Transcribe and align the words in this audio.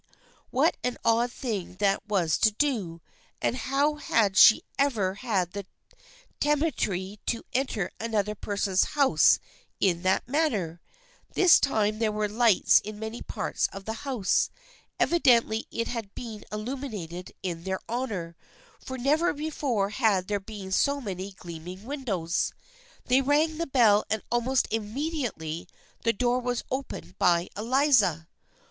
What 0.49 0.77
an 0.83 0.97
odd 1.05 1.31
thing 1.31 1.75
that 1.75 2.01
was 2.07 2.39
to 2.39 2.49
do, 2.51 3.01
and 3.39 3.55
how 3.55 3.97
had 3.97 4.35
she 4.35 4.63
ever 4.79 5.13
had 5.13 5.51
the 5.51 5.67
temerity 6.39 7.19
to 7.27 7.43
enter 7.53 7.91
another 7.99 8.33
person's 8.33 8.83
house 8.97 9.37
in 9.79 10.01
that 10.01 10.27
manner! 10.27 10.81
This 11.35 11.59
time 11.59 11.99
there 11.99 12.11
were 12.11 12.27
lights 12.27 12.79
in 12.79 12.97
many 12.97 13.21
parts 13.21 13.67
of 13.71 13.85
the 13.85 13.93
house. 14.01 14.49
Evidently 14.99 15.67
it 15.69 15.87
had 15.87 16.15
been 16.15 16.45
illuminated 16.51 17.33
in 17.43 17.63
their 17.63 17.79
honor, 17.87 18.35
for 18.83 18.97
never 18.97 19.33
before 19.33 19.91
had 19.91 20.27
there 20.27 20.39
been 20.39 20.71
so 20.71 20.99
many 20.99 21.33
gleaming 21.33 21.83
windows. 21.83 22.53
They 23.05 23.21
rang 23.21 23.59
the 23.59 23.67
bell 23.67 24.05
and 24.09 24.23
almost 24.31 24.67
immediately 24.71 25.67
the 26.01 26.11
door 26.11 26.39
was 26.39 26.63
opened 26.71 27.19
by 27.19 27.49
Eliza. 27.55 28.27